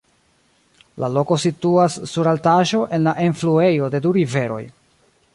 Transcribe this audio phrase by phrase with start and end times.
[1.01, 4.63] La loko situas sur altaĵo en la enfluejo de du riveroj.